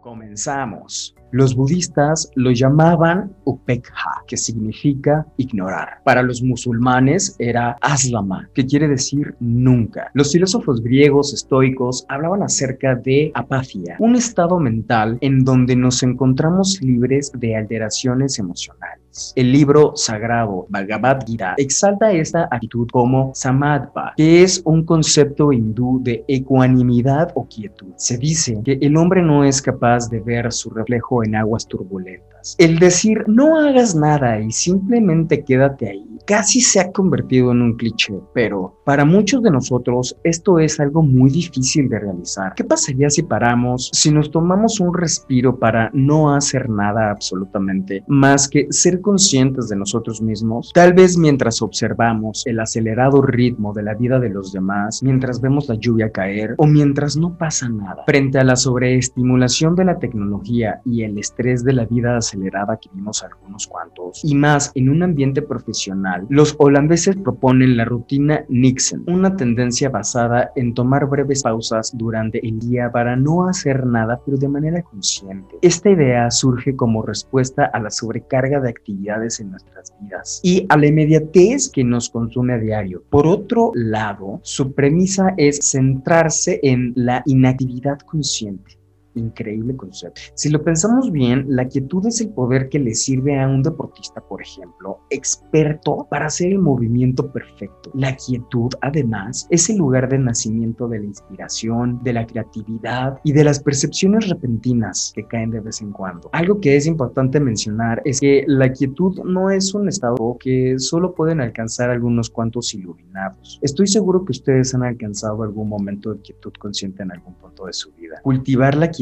Comenzamos. 0.01 1.15
Los 1.31 1.55
budistas 1.55 2.31
lo 2.35 2.51
llamaban 2.51 3.31
upekha, 3.43 4.23
que 4.27 4.35
significa 4.35 5.27
ignorar. 5.37 6.01
Para 6.03 6.23
los 6.23 6.41
musulmanes 6.41 7.35
era 7.37 7.77
aslama, 7.81 8.49
que 8.55 8.65
quiere 8.65 8.87
decir 8.87 9.35
nunca. 9.39 10.09
Los 10.13 10.31
filósofos 10.31 10.81
griegos 10.81 11.33
estoicos 11.33 12.05
hablaban 12.09 12.41
acerca 12.41 12.95
de 12.95 13.31
apatía, 13.35 13.95
un 13.99 14.15
estado 14.15 14.59
mental 14.59 15.17
en 15.21 15.43
donde 15.43 15.75
nos 15.75 16.01
encontramos 16.01 16.81
libres 16.81 17.31
de 17.35 17.55
alteraciones 17.55 18.39
emocionales. 18.39 18.98
El 19.35 19.51
libro 19.51 19.93
sagrado 19.95 20.65
Bhagavad 20.69 21.25
Gita 21.25 21.53
exalta 21.57 22.11
esta 22.11 22.47
actitud 22.51 22.87
como 22.91 23.31
samadva, 23.33 24.13
que 24.15 24.43
es 24.43 24.61
un 24.65 24.85
concepto 24.85 25.51
hindú 25.51 25.99
de 26.01 26.23
ecuanimidad 26.27 27.31
o 27.35 27.47
quietud. 27.47 27.93
Se 27.95 28.17
dice 28.17 28.59
que 28.63 28.77
el 28.81 28.95
hombre 28.97 29.21
no 29.21 29.43
es 29.43 29.61
capaz 29.61 30.09
de 30.09 30.19
ver 30.19 30.51
su 30.51 30.69
reflejo 30.69 31.23
en 31.23 31.35
aguas 31.35 31.67
turbulentas. 31.67 32.38
El 32.57 32.79
decir 32.79 33.23
no 33.27 33.59
hagas 33.59 33.95
nada 33.95 34.39
y 34.39 34.51
simplemente 34.51 35.43
quédate 35.43 35.89
ahí 35.89 36.09
casi 36.29 36.61
se 36.61 36.79
ha 36.79 36.91
convertido 36.91 37.51
en 37.51 37.63
un 37.63 37.73
cliché, 37.75 38.13
pero 38.35 38.75
para 38.85 39.03
muchos 39.03 39.41
de 39.41 39.49
nosotros 39.49 40.15
esto 40.23 40.59
es 40.59 40.79
algo 40.79 41.01
muy 41.01 41.31
difícil 41.31 41.89
de 41.89 41.97
realizar. 41.97 42.53
¿Qué 42.55 42.63
pasaría 42.63 43.09
si 43.09 43.23
paramos, 43.23 43.89
si 43.93 44.11
nos 44.11 44.29
tomamos 44.29 44.79
un 44.79 44.93
respiro 44.93 45.57
para 45.57 45.89
no 45.91 46.35
hacer 46.35 46.69
nada 46.69 47.09
absolutamente 47.09 48.03
más 48.07 48.47
que 48.47 48.67
ser 48.69 49.01
conscientes 49.01 49.69
de 49.69 49.75
nosotros 49.75 50.21
mismos? 50.21 50.69
Tal 50.71 50.93
vez 50.93 51.17
mientras 51.17 51.63
observamos 51.63 52.45
el 52.45 52.59
acelerado 52.59 53.23
ritmo 53.23 53.73
de 53.73 53.81
la 53.81 53.95
vida 53.95 54.19
de 54.19 54.29
los 54.29 54.53
demás, 54.53 55.01
mientras 55.01 55.41
vemos 55.41 55.67
la 55.67 55.75
lluvia 55.75 56.11
caer 56.11 56.53
o 56.57 56.67
mientras 56.67 57.17
no 57.17 57.39
pasa 57.39 57.69
nada. 57.69 58.03
Frente 58.05 58.37
a 58.37 58.43
la 58.43 58.55
sobreestimulación 58.55 59.73
de 59.73 59.85
la 59.85 59.97
tecnología 59.97 60.79
y 60.85 61.01
el 61.01 61.17
estrés 61.17 61.63
de 61.63 61.73
la 61.73 61.85
vida 61.85 62.21
acelerada 62.29 62.77
que 62.77 62.89
vimos 62.93 63.23
algunos 63.23 63.67
cuantos, 63.67 64.21
y 64.23 64.35
más 64.35 64.71
en 64.75 64.89
un 64.89 65.03
ambiente 65.03 65.41
profesional, 65.41 66.25
los 66.29 66.55
holandeses 66.59 67.15
proponen 67.17 67.77
la 67.77 67.85
rutina 67.85 68.45
Nixon, 68.49 69.03
una 69.07 69.35
tendencia 69.35 69.89
basada 69.89 70.51
en 70.55 70.73
tomar 70.73 71.07
breves 71.07 71.43
pausas 71.43 71.91
durante 71.95 72.45
el 72.47 72.59
día 72.59 72.91
para 72.91 73.15
no 73.15 73.47
hacer 73.47 73.85
nada, 73.85 74.21
pero 74.25 74.37
de 74.37 74.47
manera 74.47 74.81
consciente. 74.83 75.57
Esta 75.61 75.89
idea 75.89 76.29
surge 76.29 76.75
como 76.75 77.01
respuesta 77.01 77.65
a 77.65 77.79
la 77.79 77.89
sobrecarga 77.89 78.59
de 78.59 78.69
actividades 78.69 79.39
en 79.39 79.51
nuestras 79.51 79.93
vidas 79.99 80.39
y 80.43 80.65
a 80.69 80.77
la 80.77 80.87
inmediatez 80.87 81.69
que 81.69 81.83
nos 81.83 82.09
consume 82.09 82.53
a 82.53 82.57
diario. 82.57 83.03
Por 83.09 83.25
otro 83.27 83.71
lado, 83.73 84.39
su 84.43 84.73
premisa 84.73 85.33
es 85.37 85.59
centrarse 85.61 86.59
en 86.63 86.93
la 86.95 87.23
inactividad 87.25 87.99
consciente 87.99 88.78
increíble 89.15 89.75
concepto. 89.75 90.21
Si 90.35 90.49
lo 90.49 90.63
pensamos 90.63 91.11
bien, 91.11 91.45
la 91.47 91.67
quietud 91.67 92.05
es 92.05 92.21
el 92.21 92.29
poder 92.29 92.69
que 92.69 92.79
le 92.79 92.93
sirve 92.95 93.39
a 93.39 93.47
un 93.47 93.63
deportista, 93.63 94.21
por 94.21 94.41
ejemplo, 94.41 94.99
experto 95.09 96.07
para 96.09 96.27
hacer 96.27 96.51
el 96.51 96.59
movimiento 96.59 97.31
perfecto. 97.31 97.91
La 97.93 98.15
quietud, 98.15 98.69
además, 98.81 99.47
es 99.49 99.69
el 99.69 99.77
lugar 99.77 100.09
de 100.09 100.19
nacimiento 100.19 100.87
de 100.87 100.99
la 100.99 101.05
inspiración, 101.05 101.99
de 102.03 102.13
la 102.13 102.25
creatividad 102.25 103.19
y 103.23 103.33
de 103.33 103.43
las 103.43 103.59
percepciones 103.59 104.29
repentinas 104.29 105.11
que 105.15 105.25
caen 105.25 105.51
de 105.51 105.59
vez 105.59 105.81
en 105.81 105.91
cuando. 105.91 106.29
Algo 106.33 106.59
que 106.59 106.75
es 106.75 106.85
importante 106.85 107.39
mencionar 107.39 108.01
es 108.05 108.19
que 108.19 108.43
la 108.47 108.71
quietud 108.71 109.19
no 109.23 109.49
es 109.49 109.73
un 109.73 109.87
estado 109.87 110.37
que 110.39 110.77
solo 110.79 111.13
pueden 111.13 111.41
alcanzar 111.41 111.89
algunos 111.89 112.29
cuantos 112.29 112.73
iluminados. 112.73 113.59
Estoy 113.61 113.87
seguro 113.87 114.23
que 114.25 114.31
ustedes 114.31 114.73
han 114.73 114.83
alcanzado 114.83 115.43
algún 115.43 115.69
momento 115.69 116.13
de 116.13 116.21
quietud 116.21 116.53
consciente 116.59 117.03
en 117.03 117.11
algún 117.11 117.33
punto 117.35 117.65
de 117.65 117.73
su 117.73 117.91
vida. 117.93 118.19
Cultivar 118.23 118.75
la 118.75 118.89
quietud 118.89 118.98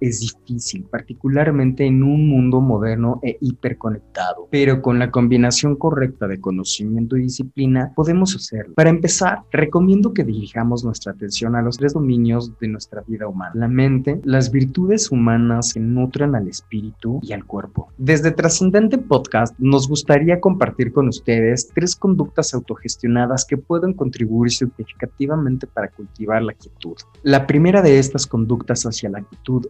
es 0.00 0.20
difícil, 0.20 0.84
particularmente 0.84 1.84
en 1.84 2.02
un 2.02 2.28
mundo 2.28 2.60
moderno 2.60 3.20
e 3.22 3.38
hiperconectado, 3.40 4.48
pero 4.50 4.82
con 4.82 4.98
la 4.98 5.10
combinación 5.10 5.76
correcta 5.76 6.26
de 6.26 6.40
conocimiento 6.40 7.16
y 7.16 7.22
disciplina 7.22 7.92
podemos 7.94 8.34
hacerlo. 8.34 8.74
Para 8.74 8.90
empezar, 8.90 9.42
recomiendo 9.50 10.12
que 10.12 10.24
dirijamos 10.24 10.84
nuestra 10.84 11.12
atención 11.12 11.56
a 11.56 11.62
los 11.62 11.78
tres 11.78 11.94
dominios 11.94 12.58
de 12.58 12.68
nuestra 12.68 13.02
vida 13.06 13.26
humana, 13.26 13.52
la 13.54 13.68
mente, 13.68 14.20
las 14.24 14.50
virtudes 14.50 15.10
humanas 15.10 15.74
que 15.74 15.80
nutren 15.80 16.34
al 16.34 16.48
espíritu 16.48 17.20
y 17.22 17.32
al 17.32 17.44
cuerpo. 17.44 17.88
Desde 17.96 18.30
Trascendente 18.30 18.98
Podcast 18.98 19.54
nos 19.58 19.88
gustaría 19.88 20.40
compartir 20.40 20.92
con 20.92 21.08
ustedes 21.08 21.68
tres 21.74 21.96
conductas 21.96 22.54
autogestionadas 22.54 23.44
que 23.44 23.56
pueden 23.56 23.94
contribuir 23.94 24.50
significativamente 24.50 25.66
para 25.66 25.88
cultivar 25.88 26.42
la 26.42 26.52
quietud. 26.52 26.96
La 27.22 27.46
primera 27.46 27.82
de 27.82 27.98
estas 27.98 28.26
conductas 28.26 28.84
hacia 28.84 29.10
la 29.10 29.20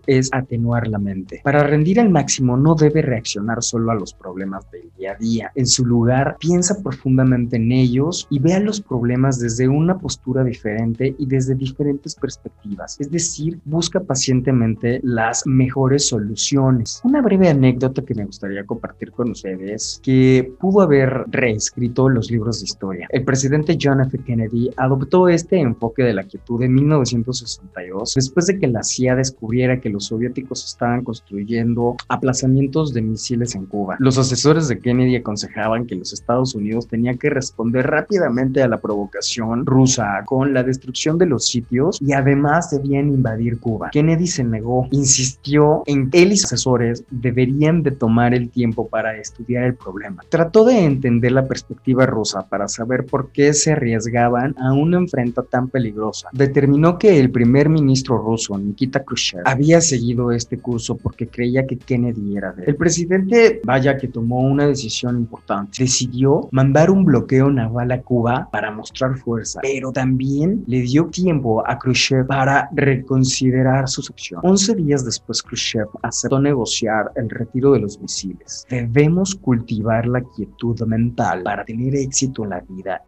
es 0.07 0.29
atenuar 0.33 0.89
la 0.89 0.99
mente. 0.99 1.41
Para 1.45 1.63
rendir 1.63 2.01
al 2.01 2.11
máximo 2.11 2.57
no 2.57 2.75
debe 2.75 3.03
reaccionar 3.03 3.63
solo 3.63 3.91
a 3.91 3.95
los 3.95 4.13
problemas 4.13 4.71
del 4.71 4.91
día 4.97 5.13
a 5.13 5.15
día. 5.17 5.53
En 5.55 5.67
su 5.67 5.85
lugar, 5.85 6.37
piensa 6.41 6.83
profundamente 6.83 7.57
en 7.57 7.71
ellos 7.73 8.27
y 8.31 8.39
vea 8.39 8.61
los 8.61 8.81
problemas 8.81 9.39
desde 9.39 9.69
una 9.69 9.99
postura 9.99 10.45
diferente 10.45 11.15
y 11.19 11.27
desde 11.27 11.55
diferentes 11.55 12.15
perspectivas. 12.15 12.97
Es 13.01 13.11
decir, 13.11 13.59
busca 13.65 14.01
pacientemente 14.01 15.01
las 15.03 15.47
mejores 15.47 16.09
soluciones. 16.09 17.01
Una 17.05 17.23
breve 17.23 17.49
anécdota 17.49 18.03
que 18.03 18.15
me 18.15 18.25
gustaría 18.25 18.65
compartir 18.65 19.13
con 19.13 19.31
ustedes, 19.31 20.01
que 20.03 20.53
pudo 20.59 20.83
haber 20.83 21.25
reescrito 21.29 22.09
los 22.09 22.31
libros 22.31 22.61
de 22.61 22.65
historia. 22.65 23.07
El 23.11 23.25
presidente 23.25 23.79
John 23.81 24.01
F. 24.01 24.19
Kennedy 24.19 24.71
adoptó 24.77 25.29
este 25.29 25.61
enfoque 25.61 26.03
de 26.03 26.15
la 26.15 26.25
quietud 26.25 26.63
en 26.63 26.75
1962, 26.75 28.15
después 28.15 28.47
de 28.47 28.59
que 28.59 28.67
la 28.67 28.83
CIA 28.83 29.17
descubrió 29.17 29.58
que 29.59 29.91
los 29.91 30.07
soviéticos 30.07 30.65
estaban 30.65 31.03
construyendo 31.03 31.97
aplazamientos 32.09 32.95
de 32.95 33.03
misiles 33.03 33.57
en 33.57 33.67
Cuba. 33.67 33.97
Los 33.99 34.17
asesores 34.17 34.69
de 34.69 34.79
Kennedy 34.79 35.17
aconsejaban 35.17 35.85
que 35.85 35.97
los 35.97 36.13
Estados 36.13 36.55
Unidos 36.55 36.87
tenían 36.87 37.19
que 37.19 37.29
responder 37.29 37.89
rápidamente 37.89 38.63
a 38.63 38.69
la 38.69 38.79
provocación 38.79 39.67
rusa 39.67 40.23
con 40.27 40.55
la 40.55 40.63
destrucción 40.63 41.19
de 41.19 41.27
los 41.27 41.49
sitios 41.49 41.99
y 42.01 42.13
además 42.13 42.71
debían 42.71 43.09
invadir 43.09 43.59
Cuba. 43.59 43.91
Kennedy 43.91 44.29
se 44.29 44.45
negó, 44.45 44.87
insistió 44.93 45.83
en 45.87 46.09
que 46.09 46.23
él 46.23 46.33
y 46.33 46.37
sus 46.37 46.53
asesores 46.53 47.03
deberían 47.11 47.83
de 47.83 47.91
tomar 47.91 48.35
el 48.35 48.51
tiempo 48.51 48.89
para 48.89 49.17
estudiar 49.17 49.65
el 49.65 49.75
problema. 49.75 50.23
Trató 50.29 50.65
de 50.65 50.85
entender 50.85 51.33
la 51.33 51.49
perspectiva 51.49 52.07
rusa 52.07 52.47
para 52.49 52.69
saber 52.69 53.07
por 53.07 53.33
qué 53.33 53.53
se 53.55 53.73
arriesgaban 53.73 54.55
a 54.59 54.73
una 54.73 54.99
enfrenta 54.99 55.43
tan 55.43 55.69
peligrosa. 55.69 56.29
Determinó 56.33 56.97
que 56.97 57.19
el 57.19 57.33
primer 57.33 57.69
ministro 57.69 58.19
ruso, 58.19 58.57
Nikita 58.57 59.03
Khrushchev, 59.05 59.43
había 59.51 59.81
seguido 59.81 60.31
este 60.31 60.59
curso 60.59 60.97
porque 60.97 61.27
creía 61.27 61.67
que 61.67 61.79
Kennedy 61.79 62.37
era 62.37 62.53
de 62.53 62.65
él. 62.65 62.69
El 62.71 62.77
presidente, 62.77 63.61
vaya 63.65 63.97
que 63.97 64.09
tomó 64.09 64.41
una 64.41 64.67
decisión 64.67 65.17
importante, 65.17 65.83
decidió 65.83 66.49
mandar 66.53 66.91
un 66.91 67.05
bloqueo 67.05 67.51
naval 67.51 67.91
a 67.93 68.03
Cuba 68.03 68.49
para 68.53 68.71
mostrar 68.71 69.17
fuerza, 69.17 69.61
pero 69.63 69.91
también 69.91 70.65
le 70.67 70.83
dio 70.83 71.07
tiempo 71.07 71.67
a 71.67 71.79
Khrushchev 71.79 72.27
para 72.27 72.69
reconsiderar 72.73 73.89
sus 73.89 74.11
opciones. 74.11 74.45
11 74.45 74.75
días 74.75 75.05
después, 75.05 75.43
Khrushchev 75.43 75.89
aceptó 76.03 76.39
negociar 76.39 77.11
el 77.17 77.31
retiro 77.31 77.73
de 77.73 77.81
los 77.81 77.99
misiles. 78.01 78.67
Debemos 78.69 79.35
cultivar 79.35 80.07
la 80.07 80.21
quietud 80.21 80.79
mental 80.83 81.43
para 81.43 81.65
tener 81.65 81.95
éxito 81.97 82.45
en 82.45 82.51
la 82.51 82.61
vida 82.61 83.03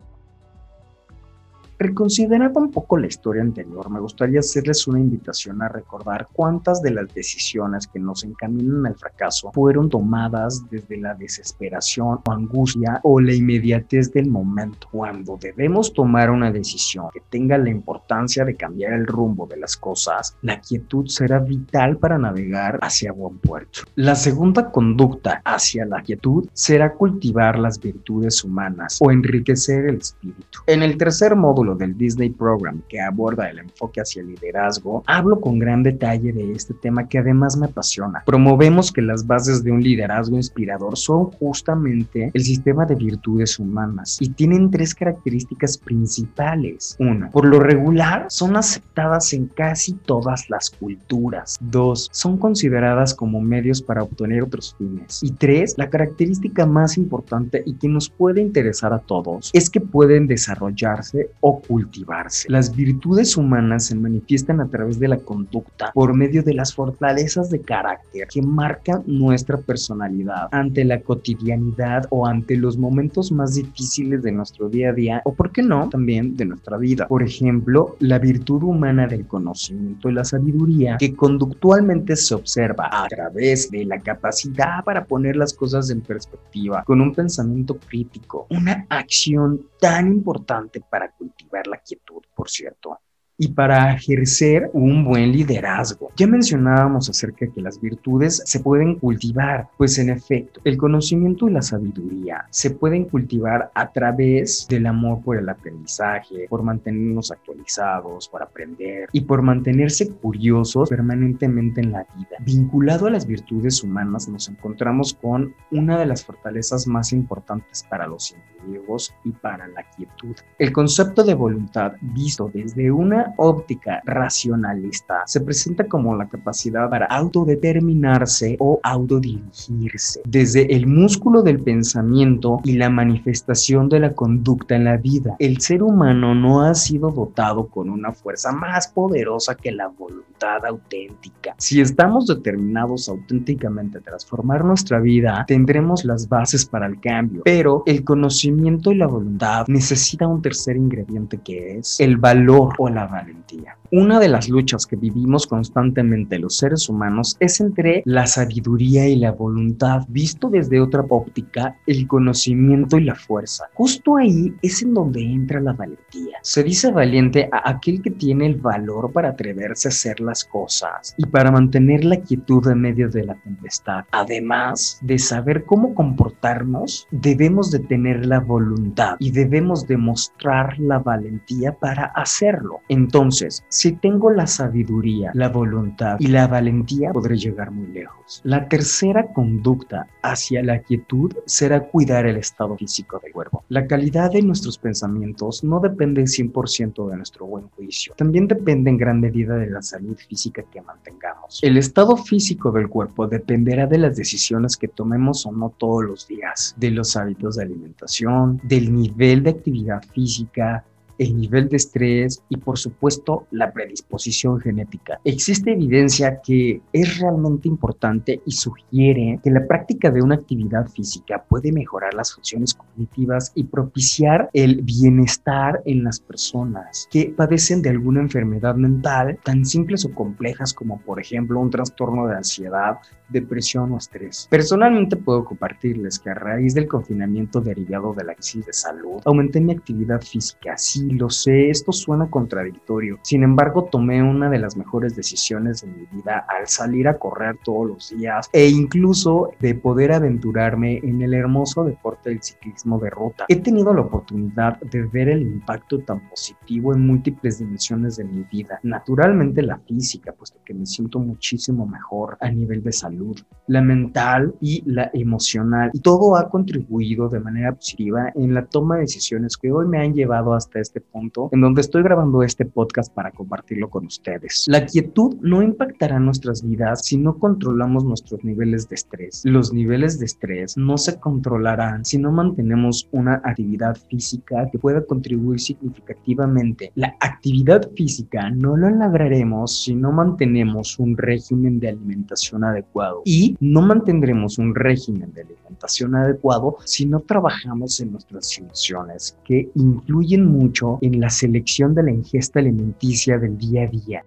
Reconsiderando 1.81 2.61
un 2.61 2.71
poco 2.71 2.99
la 2.99 3.07
historia 3.07 3.41
anterior, 3.41 3.89
me 3.89 4.01
gustaría 4.01 4.41
hacerles 4.41 4.87
una 4.87 5.01
invitación 5.01 5.63
a 5.63 5.69
recordar 5.69 6.29
cuántas 6.31 6.83
de 6.83 6.91
las 6.91 7.09
decisiones 7.15 7.87
que 7.87 7.99
nos 7.99 8.23
encaminan 8.23 8.85
al 8.85 8.97
fracaso 8.97 9.51
fueron 9.55 9.89
tomadas 9.89 10.63
desde 10.71 10.99
la 10.99 11.15
desesperación 11.15 12.19
o 12.23 12.33
angustia 12.33 13.01
o 13.03 13.19
la 13.19 13.33
inmediatez 13.33 14.13
del 14.13 14.29
momento. 14.29 14.89
Cuando 14.93 15.39
debemos 15.41 15.95
tomar 15.95 16.31
una 16.31 16.53
decisión 16.53 17.07
que 17.15 17.23
tenga 17.31 17.57
la 17.57 17.71
importancia 17.71 18.45
de 18.45 18.57
cambiar 18.57 18.93
el 18.93 19.07
rumbo 19.07 19.47
de 19.47 19.57
las 19.57 19.75
cosas, 19.79 20.37
la 20.43 20.61
quietud 20.61 21.07
será 21.07 21.39
vital 21.39 21.97
para 21.97 22.19
navegar 22.19 22.79
hacia 22.83 23.13
buen 23.13 23.39
puerto. 23.39 23.85
La 23.95 24.17
segunda 24.17 24.71
conducta 24.71 25.41
hacia 25.47 25.87
la 25.87 26.03
quietud 26.03 26.47
será 26.53 26.93
cultivar 26.93 27.59
las 27.59 27.81
virtudes 27.81 28.45
humanas 28.45 28.99
o 29.01 29.11
enriquecer 29.11 29.87
el 29.87 29.97
espíritu. 29.97 30.59
En 30.67 30.83
el 30.83 30.99
tercer 30.99 31.35
módulo 31.35 31.70
del 31.75 31.97
Disney 31.97 32.31
Program 32.31 32.83
que 32.89 33.01
aborda 33.01 33.51
el 33.51 33.61
enfoque 33.61 34.01
hacia 34.01 34.23
el 34.23 34.29
liderazgo, 34.29 35.03
hablo 35.07 35.41
con 35.41 35.59
gran 35.59 35.83
detalle 35.83 36.33
de 36.33 36.53
este 36.53 36.75
tema 36.75 37.09
que 37.09 37.19
además 37.19 37.57
me 37.57 37.67
apasiona. 37.67 38.23
Promovemos 38.27 38.93
que 38.93 39.03
las 39.03 39.27
bases 39.27 39.63
de 39.63 39.71
un 39.71 39.83
liderazgo 39.83 40.37
inspirador 40.37 40.97
son 40.97 41.27
justamente 41.33 42.31
el 42.33 42.43
sistema 42.43 42.85
de 42.87 42.95
virtudes 42.95 43.59
humanas 43.59 44.19
y 44.21 44.29
tienen 44.31 44.71
tres 44.71 44.95
características 44.95 45.79
principales. 45.79 46.97
Una, 46.99 47.31
por 47.31 47.47
lo 47.47 47.61
regular 47.61 48.27
son 48.29 48.57
aceptadas 48.57 49.33
en 49.33 49.47
casi 49.47 49.95
todas 49.95 50.49
las 50.51 50.71
culturas. 50.71 51.57
Dos, 51.61 52.09
son 52.13 52.39
consideradas 52.39 53.15
como 53.15 53.41
medios 53.41 53.83
para 53.83 54.03
obtener 54.03 54.43
otros 54.43 54.75
fines. 54.79 55.23
Y 55.23 55.33
tres, 55.33 55.75
la 55.77 55.91
característica 55.91 56.67
más 56.67 56.97
importante 56.97 57.63
y 57.67 57.75
que 57.75 57.89
nos 57.89 58.09
puede 58.09 58.41
interesar 58.41 58.93
a 58.93 58.99
todos 58.99 59.51
es 59.53 59.71
que 59.71 59.81
pueden 59.81 60.27
desarrollarse 60.27 61.31
o 61.41 61.60
cultivarse. 61.61 62.51
Las 62.51 62.75
virtudes 62.75 63.37
humanas 63.37 63.87
se 63.87 63.95
manifiestan 63.95 64.61
a 64.61 64.69
través 64.69 64.99
de 64.99 65.09
la 65.09 65.19
conducta 65.19 65.91
por 65.93 66.15
medio 66.15 66.43
de 66.43 66.55
las 66.55 66.75
fortalezas 66.75 67.51
de 67.51 67.61
carácter 67.61 68.29
que 68.29 68.43
marcan 68.43 69.03
nuestra 69.07 69.59
personalidad 69.59 70.49
ante 70.53 70.85
la 70.85 71.01
cotidianidad 71.01 72.07
o 72.11 72.27
ante 72.27 72.57
los 72.57 72.77
momentos 72.77 73.33
más 73.33 73.55
difíciles 73.55 74.23
de 74.23 74.33
nuestro 74.33 74.69
día 74.69 74.91
a 74.91 74.93
día 74.93 75.23
o, 75.25 75.35
por 75.35 75.53
qué 75.53 75.63
no, 75.63 75.89
también 75.89 76.37
de 76.37 76.45
nuestra 76.45 76.77
vida. 76.77 77.07
Por 77.09 77.23
ejemplo, 77.23 77.97
la 78.01 78.19
virtud 78.19 78.63
humana 78.63 79.07
del 79.07 79.27
conocimiento 79.27 80.09
y 80.09 80.13
la 80.13 80.25
sabiduría 80.25 80.97
que 80.99 81.15
conductualmente 81.15 82.17
se 82.17 82.35
observa 82.35 82.89
a 82.91 83.07
través 83.09 83.71
de 83.71 83.85
la 83.85 84.01
capacidad 84.01 84.85
para 84.85 85.05
poner 85.05 85.37
las 85.37 85.55
cosas 85.55 85.91
en 85.91 86.01
perspectiva, 86.01 86.83
con 86.85 87.01
un 87.01 87.15
pensamiento 87.15 87.79
crítico, 87.79 88.47
una 88.51 88.87
acción 88.89 89.61
tan 89.81 90.09
importante 90.09 90.81
para 90.91 91.11
cultivar 91.13 91.50
la 91.67 91.79
quietud, 91.79 92.23
por 92.35 92.49
cierto 92.49 93.01
y 93.41 93.49
para 93.49 93.95
ejercer 93.95 94.71
un 94.75 95.03
buen 95.03 95.33
liderazgo. 95.33 96.11
Ya 96.15 96.27
mencionábamos 96.27 97.09
acerca 97.09 97.47
de 97.47 97.53
que 97.53 97.63
las 97.63 97.81
virtudes 97.81 98.43
se 98.45 98.61
pueden 98.61 98.97
cultivar, 98.97 99.69
pues 99.79 99.99
en 99.99 100.11
efecto, 100.11 100.61
el 100.65 100.77
conocimiento 100.77 101.49
y 101.49 101.53
la 101.53 101.63
sabiduría 101.63 102.45
se 102.51 102.71
pueden 102.71 103.07
cultivar 103.07 103.71
a 103.75 103.91
través 103.93 104.67
del 104.69 104.85
amor 104.85 105.23
por 105.23 105.39
el 105.39 105.49
aprendizaje, 105.49 106.49
por 106.51 106.63
mantenernos 106.63 107.31
actualizados, 107.31 108.29
por 108.29 108.43
aprender 108.43 109.09
y 109.11 109.23
por 109.23 109.41
mantenerse 109.41 110.11
curiosos 110.11 110.91
permanentemente 110.91 111.81
en 111.81 111.93
la 111.93 112.07
vida. 112.15 112.37
Vinculado 112.41 113.07
a 113.07 113.11
las 113.11 113.27
virtudes 113.27 113.83
humanas 113.83 114.29
nos 114.29 114.51
encontramos 114.51 115.15
con 115.15 115.55
una 115.71 115.99
de 115.99 116.05
las 116.05 116.27
fortalezas 116.27 116.87
más 116.87 117.15
importantes 117.15 117.87
para 117.89 118.07
los 118.07 118.33
individuos 118.33 119.15
y 119.25 119.31
para 119.31 119.67
la 119.69 119.83
quietud. 119.97 120.37
El 120.59 120.75
concepto 120.75 121.25
de 121.25 121.33
voluntad 121.33 121.93
visto 122.03 122.51
desde 122.53 122.91
una 122.91 123.30
óptica 123.37 124.03
racionalista 124.05 125.23
se 125.27 125.41
presenta 125.41 125.87
como 125.87 126.17
la 126.17 126.29
capacidad 126.29 126.89
para 126.89 127.07
autodeterminarse 127.07 128.57
o 128.59 128.81
autodirigirse, 128.83 130.23
desde 130.27 130.75
el 130.75 130.87
músculo 130.87 131.43
del 131.43 131.61
pensamiento 131.61 132.61
y 132.65 132.73
la 132.73 132.91
manifestación 132.91 133.89
de 133.89 134.01
la 134.01 134.13
conducta 134.13 134.77
en 134.77 134.85
la 134.85 134.97
vida. 134.97 135.37
El 135.39 135.61
ser 135.61 135.83
humano 135.83 136.35
no 136.35 136.63
ha 136.63 136.75
sido 136.75 137.11
dotado 137.11 137.67
con 137.67 137.91
una 137.91 138.13
fuerza 138.13 138.53
más 138.53 138.89
poderosa 138.89 139.55
que 139.55 139.73
la 139.73 139.89
voluntad 139.89 140.65
auténtica. 140.67 141.55
Si 141.59 141.81
estamos 141.81 142.27
determinados 142.27 143.09
auténticamente 143.09 143.99
a 143.99 144.01
transformar 144.01 144.65
nuestra 144.65 145.01
vida, 145.01 145.45
tendremos 145.47 146.05
las 146.05 146.29
bases 146.29 146.65
para 146.65 146.87
el 146.87 147.01
cambio, 147.01 147.43
pero 147.45 147.83
el 147.87 148.05
conocimiento 148.05 148.93
y 148.93 148.97
la 148.97 149.07
voluntad 149.07 149.67
necesitan 149.69 150.31
un 150.31 150.43
tercer 150.43 150.77
ingrediente 150.77 151.39
que 151.39 151.79
es 151.79 152.01
el 152.01 152.17
valor 152.17 152.75
o 152.79 152.89
la 152.89 153.07
valentía. 153.21 153.77
Una 153.93 154.21
de 154.21 154.29
las 154.29 154.49
luchas 154.49 154.87
que 154.87 154.97
vivimos 154.97 155.47
constantemente 155.47 156.39
los 156.39 156.57
seres 156.57 156.89
humanos 156.89 157.37
es 157.41 157.61
entre 157.61 158.03
la 158.05 158.27
sabiduría 158.27 159.09
y 159.09 159.17
la 159.17 159.33
voluntad, 159.33 160.03
visto 160.09 160.49
desde 160.49 160.81
otra 160.81 161.05
óptica, 161.09 161.77
el 161.87 162.07
conocimiento 162.07 162.99
y 162.99 163.05
la 163.05 163.15
fuerza. 163.15 163.65
Justo 163.75 164.17
ahí 164.17 164.55
es 164.63 164.83
en 164.83 164.95
donde 164.95 165.21
entra 165.21 165.61
la 165.61 165.73
valentía. 165.73 166.39
Se 166.43 166.63
dice 166.63 166.93
valiente 166.93 167.49
a 167.53 167.69
aquel 167.71 168.01
que 168.03 168.11
tiene 168.11 168.47
el 168.47 168.57
valor 168.57 169.13
para 169.13 169.31
atreverse 169.31 169.89
a 169.89 169.91
hacer 169.91 170.21
las 170.21 170.45
cosas 170.45 171.15
y 171.17 171.27
para 171.27 171.51
mantener 171.51 172.05
la 172.05 172.21
quietud 172.21 172.67
en 172.69 172.81
medio 172.81 173.09
de 173.09 173.25
la 173.25 173.35
tempestad. 173.35 174.05
Además 174.13 174.99
de 175.03 175.19
saber 175.19 175.65
cómo 175.65 175.95
comportarnos, 175.95 177.07
debemos 177.11 177.71
de 177.71 177.81
tener 177.81 178.27
la 178.27 178.41
voluntad 178.41 179.17
y 179.19 179.31
debemos 179.31 179.87
demostrar 179.87 180.79
la 180.79 180.99
valentía 180.99 181.73
para 181.73 182.07
hacerlo. 182.07 182.81
Entonces, 183.11 183.65
si 183.69 183.91
tengo 183.91 184.31
la 184.31 184.47
sabiduría, 184.47 185.33
la 185.35 185.49
voluntad 185.49 186.15
y 186.21 186.29
la 186.29 186.47
valentía, 186.47 187.11
podré 187.13 187.37
llegar 187.37 187.73
muy 187.73 187.89
lejos. 187.89 188.41
La 188.45 188.69
tercera 188.69 189.33
conducta 189.33 190.07
hacia 190.23 190.63
la 190.63 190.79
quietud 190.79 191.33
será 191.45 191.89
cuidar 191.89 192.27
el 192.27 192.37
estado 192.37 192.77
físico 192.77 193.19
del 193.21 193.33
cuerpo. 193.33 193.65
La 193.69 193.89
calidad 193.89 194.31
de 194.31 194.43
nuestros 194.43 194.79
pensamientos 194.79 195.65
no 195.65 195.81
depende 195.81 196.23
100% 196.23 197.11
de 197.11 197.17
nuestro 197.17 197.47
buen 197.47 197.67
juicio. 197.71 198.15
También 198.17 198.47
depende 198.47 198.91
en 198.91 198.97
gran 198.97 199.19
medida 199.19 199.57
de 199.57 199.69
la 199.69 199.83
salud 199.83 200.17
física 200.17 200.63
que 200.71 200.81
mantengamos. 200.81 201.59
El 201.63 201.79
estado 201.79 202.17
físico 202.17 202.71
del 202.71 202.89
cuerpo 202.89 203.27
dependerá 203.27 203.89
de 203.89 203.99
las 203.99 204.15
decisiones 204.15 204.77
que 204.77 204.87
tomemos 204.87 205.45
o 205.47 205.51
no 205.51 205.75
todos 205.77 206.05
los 206.05 206.29
días, 206.29 206.77
de 206.79 206.93
los 206.93 207.17
hábitos 207.17 207.57
de 207.57 207.65
alimentación, 207.65 208.61
del 208.63 208.95
nivel 208.95 209.43
de 209.43 209.51
actividad 209.51 210.01
física, 210.15 210.85
el 211.21 211.37
nivel 211.37 211.69
de 211.69 211.77
estrés 211.77 212.43
y 212.49 212.57
por 212.57 212.79
supuesto 212.79 213.47
la 213.51 213.71
predisposición 213.73 214.59
genética. 214.59 215.21
Existe 215.25 215.73
evidencia 215.73 216.41
que 216.41 216.81
es 216.95 217.19
realmente 217.19 217.69
importante 217.69 218.41
y 218.47 218.53
sugiere 218.53 219.39
que 219.45 219.51
la 219.51 219.67
práctica 219.67 220.11
de 220.11 220.23
una 220.23 220.37
actividad 220.37 220.89
física 220.89 221.45
puede 221.47 221.73
mejorar 221.73 222.15
las 222.15 222.33
funciones 222.35 222.73
cognitivas 222.73 223.53
y 223.55 223.65
propiciar 223.65 224.49
el 224.55 224.81
bienestar 224.81 225.83
en 225.85 226.05
las 226.05 226.21
personas 226.21 227.07
que 227.11 227.35
padecen 227.37 227.83
de 227.83 227.91
alguna 227.91 228.21
enfermedad 228.21 228.77
mental 228.77 229.39
tan 229.45 229.67
simples 229.67 230.07
o 230.07 230.15
complejas 230.15 230.73
como 230.73 231.03
por 231.03 231.21
ejemplo 231.21 231.61
un 231.61 231.69
trastorno 231.69 232.27
de 232.29 232.37
ansiedad, 232.37 232.97
depresión 233.31 233.93
o 233.93 233.99
estrés. 233.99 234.47
Personalmente 234.51 235.17
puedo 235.17 235.45
compartirles 235.45 236.19
que 236.19 236.31
a 236.31 236.35
raíz 236.35 236.75
del 236.75 236.89
confinamiento 236.89 237.61
derivado 237.61 238.13
de 238.15 238.25
la 238.25 238.35
crisis 238.35 238.67
de 238.67 238.73
salud, 238.73 239.21
aumenté 239.25 239.61
mi 239.61 239.73
actividad 239.73 240.21
física. 240.21 240.77
Sí, 240.77 241.11
lo 241.11 241.31
sé, 241.31 241.71
esto 241.71 241.93
suena 241.93 242.29
contradictorio. 242.29 243.19
Sin 243.23 243.43
embargo, 243.43 243.85
tomé 243.85 244.23
una 244.23 244.51
de 244.51 244.59
las 244.59 244.77
mejores 244.77 245.17
decisiones 245.17 245.83
de 245.83 245.89
mi 245.89 246.07
vida 246.07 246.45
al 246.49 246.67
salir 246.69 247.09
a 247.09 247.19
correr 247.19 247.57
todos 247.65 247.87
los 247.87 248.11
días 248.11 248.49
e 248.53 248.69
incluso 248.69 249.53
de 249.61 249.75
poder 249.75 250.13
aventurarme 250.13 250.99
en 250.99 251.23
el 251.23 251.35
hermoso 251.35 251.85
deporte 251.85 252.31
del 252.31 252.43
ciclismo 252.43 252.99
de 252.99 253.11
ruta. 253.11 253.45
He 253.49 253.57
tenido 253.57 253.95
la 253.95 254.03
oportunidad 254.03 254.81
de 254.81 255.03
ver 255.03 255.29
el 255.29 255.43
impacto 255.43 255.99
tan 256.01 256.29
positivo 256.29 256.95
en 256.95 257.07
múltiples 257.07 257.59
dimensiones 257.59 258.17
de 258.17 258.25
mi 258.25 258.45
vida. 258.45 258.81
Naturalmente 258.83 259.63
la 259.63 259.79
física, 259.79 260.33
puesto 260.33 260.59
que 260.65 260.75
me 260.75 260.87
siento 260.87 261.19
muchísimo 261.19 261.87
mejor 261.87 262.37
a 262.41 262.51
nivel 262.51 262.83
de 262.83 262.93
salud 262.93 263.20
la 263.67 263.81
mental 263.81 264.55
y 264.61 264.83
la 264.85 265.11
emocional. 265.15 265.91
Y 265.93 266.01
todo 266.01 266.37
ha 266.37 266.49
contribuido 266.49 267.29
de 267.29 267.41
manera 267.41 267.73
positiva 267.73 268.33
en 268.35 268.53
la 268.55 268.67
toma 268.67 268.97
de 268.97 269.03
decisiones 269.03 269.57
que 269.57 269.71
hoy 269.71 269.87
me 269.87 269.99
han 269.99 270.13
llevado 270.13 270.55
hasta 270.55 270.81
este 270.81 271.01
punto 271.01 271.49
en 271.53 271.61
donde 271.61 271.81
estoy 271.81 272.03
grabando 272.03 272.43
este 272.43 272.65
podcast 272.65 273.15
para 273.15 273.31
compartirlo 273.31 273.89
con 273.89 274.07
ustedes. 274.07 274.65
La 274.69 274.87
quietud 274.87 275.37
no 275.41 275.63
impactará 275.63 276.19
nuestras 276.19 276.63
vidas 276.63 277.03
si 277.05 277.17
no 277.17 277.39
controlamos 277.39 278.05
nuestros 278.05 278.43
niveles 278.43 278.89
de 278.89 278.97
estrés. 278.97 279.43
Los 279.45 279.73
niveles 279.73 280.19
de 280.19 280.27
estrés 280.27 280.77
no 280.77 280.99
se 280.99 281.21
controlarán 281.21 282.05
si 282.05 282.19
no 282.19 282.33
mantenemos 282.33 283.09
una 283.13 283.41
actividad 283.45 283.97
física 284.09 284.69
que 284.71 284.79
pueda 284.79 285.05
contribuir 285.05 285.61
significativamente. 285.61 286.93
La 286.95 287.15
actividad 287.21 287.89
física 287.95 288.51
no 288.51 288.77
la 288.77 288.91
lograremos 288.91 289.85
si 289.85 289.95
no 289.95 290.13
mantenemos 290.13 290.99
un 290.99 291.17
régimen 291.17 291.79
de 291.79 291.91
alimentación 291.91 292.65
adecuado 293.11 293.23
y 293.25 293.57
no 293.61 293.83
mantendremos 293.83 294.59
un 294.59 294.75
régimen 294.75 295.33
de 295.33 295.43
alimentación 295.43 296.15
adecuado 296.15 296.77
si 296.85 297.07
no 297.07 297.21
trabajamos 297.21 298.01
en 298.01 298.13
nuestras 298.13 298.59
emociones, 298.59 299.37
que 299.45 299.69
influyen 299.75 300.47
mucho 300.47 300.99
en 301.01 301.21
la 301.21 301.31
selección 301.31 301.95
de 301.95 302.03
la 302.05 302.11
ingesta 302.13 302.61
alimenticia 302.61 303.39
del 303.39 303.59
día 303.59 303.85
a 303.85 303.87
día. 303.87 304.25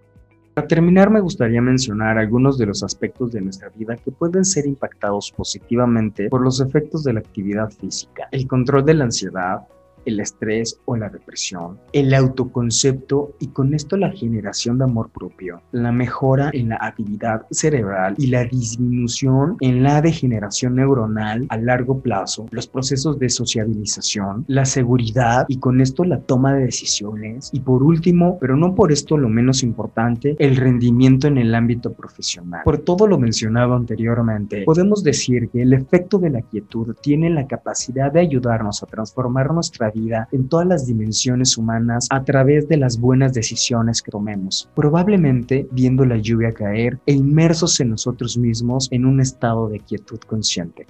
Para 0.53 0.67
terminar, 0.67 1.09
me 1.09 1.19
gustaría 1.19 1.61
mencionar 1.63 2.19
algunos 2.19 2.59
de 2.59 2.67
los 2.67 2.83
aspectos 2.83 3.31
de 3.31 3.41
nuestra 3.41 3.69
vida 3.69 3.95
que 3.95 4.11
pueden 4.11 4.45
ser 4.45 4.67
impactados 4.67 5.31
positivamente 5.31 6.29
por 6.29 6.41
los 6.41 6.61
efectos 6.61 7.03
de 7.03 7.13
la 7.13 7.21
actividad 7.21 7.71
física. 7.71 8.27
El 8.31 8.45
control 8.47 8.85
de 8.85 8.93
la 8.93 9.05
ansiedad, 9.05 9.61
el 10.05 10.19
estrés 10.19 10.79
o 10.85 10.95
la 10.95 11.09
depresión, 11.09 11.79
el 11.91 12.13
autoconcepto 12.13 13.35
y 13.39 13.47
con 13.47 13.73
esto 13.73 13.97
la 13.97 14.11
generación 14.11 14.77
de 14.77 14.85
amor 14.85 15.09
propio, 15.09 15.61
la 15.71 15.91
mejora 15.91 16.49
en 16.53 16.69
la 16.69 16.77
actividad 16.81 17.45
cerebral 17.51 18.15
y 18.17 18.27
la 18.27 18.45
disminución 18.45 19.57
en 19.59 19.83
la 19.83 20.01
degeneración 20.01 20.75
neuronal 20.75 21.45
a 21.49 21.57
largo 21.57 21.99
plazo, 21.99 22.47
los 22.51 22.67
procesos 22.67 23.19
de 23.19 23.29
sociabilización, 23.29 24.45
la 24.47 24.65
seguridad 24.65 25.45
y 25.47 25.57
con 25.57 25.81
esto 25.81 26.03
la 26.03 26.19
toma 26.21 26.53
de 26.53 26.65
decisiones 26.65 27.49
y 27.53 27.59
por 27.59 27.83
último, 27.83 28.37
pero 28.39 28.55
no 28.55 28.75
por 28.75 28.91
esto 28.91 29.17
lo 29.17 29.29
menos 29.29 29.63
importante, 29.63 30.35
el 30.39 30.55
rendimiento 30.55 31.27
en 31.27 31.37
el 31.37 31.53
ámbito 31.55 31.93
profesional. 31.93 32.61
Por 32.63 32.79
todo 32.79 33.07
lo 33.07 33.17
mencionado 33.17 33.75
anteriormente, 33.75 34.63
podemos 34.63 35.03
decir 35.03 35.49
que 35.49 35.61
el 35.61 35.73
efecto 35.73 36.17
de 36.17 36.29
la 36.29 36.41
quietud 36.41 36.95
tiene 37.01 37.29
la 37.29 37.47
capacidad 37.47 38.11
de 38.11 38.21
ayudarnos 38.21 38.83
a 38.83 38.87
transformar 38.87 39.53
nuestra 39.53 39.91
vida 39.93 40.27
en 40.31 40.49
todas 40.49 40.67
las 40.67 40.85
dimensiones 40.85 41.57
humanas 41.57 42.07
a 42.09 42.23
través 42.23 42.67
de 42.67 42.77
las 42.77 42.99
buenas 42.99 43.33
decisiones 43.33 44.01
que 44.01 44.11
tomemos, 44.11 44.69
probablemente 44.75 45.67
viendo 45.71 46.05
la 46.05 46.17
lluvia 46.17 46.51
caer 46.51 46.99
e 47.05 47.13
inmersos 47.13 47.79
en 47.79 47.91
nosotros 47.91 48.37
mismos 48.37 48.89
en 48.91 49.05
un 49.05 49.21
estado 49.21 49.69
de 49.69 49.79
quietud 49.79 50.19
consciente. 50.19 50.85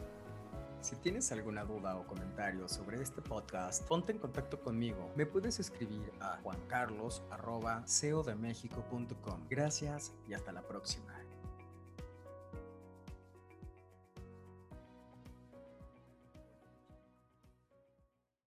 Si 0.82 0.96
tienes 0.98 1.32
alguna 1.32 1.64
duda 1.64 1.96
o 1.96 2.06
comentario 2.06 2.68
sobre 2.68 3.02
este 3.02 3.22
podcast, 3.22 3.88
ponte 3.88 4.12
en 4.12 4.20
contacto 4.20 4.60
conmigo. 4.60 5.10
Me 5.16 5.26
puedes 5.26 5.60
escribir 5.60 6.12
a 6.20 6.38
juancarlos.com. 6.44 9.40
Gracias 9.50 10.14
y 10.28 10.34
hasta 10.34 10.52
la 10.52 10.62
próxima. 10.62 11.23